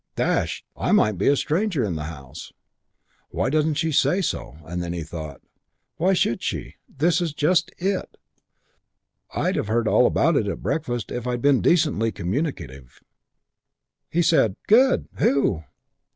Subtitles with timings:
[0.15, 2.51] Dash it, I might be a stranger in the house.
[3.29, 5.41] Why doesn't she say who?" And then he thought,
[5.97, 6.77] "Why should she?
[6.89, 8.17] This is just it.
[9.35, 13.03] I'd have heard all about it at breakfast if I'd been decently communicative."
[14.09, 15.07] He said, "Good.
[15.19, 15.65] Who?"